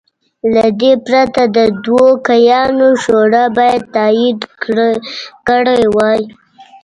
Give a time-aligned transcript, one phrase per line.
[0.53, 4.39] له دې پرته د دوکیانو شورا باید تایید
[5.47, 6.21] کړی وای.